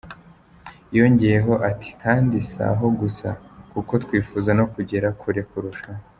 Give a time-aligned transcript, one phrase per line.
[0.97, 3.27] Yongeyeho ati “Kandi si aho gusa
[3.71, 6.01] kuko twifuza no kugera kure kurushaho.